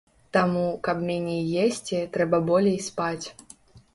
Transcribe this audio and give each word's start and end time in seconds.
Таму, 0.35 0.63
каб 0.87 1.03
меней 1.09 1.43
есці, 1.65 2.01
трэба 2.17 2.37
болей 2.49 2.75
спаць. 2.89 3.27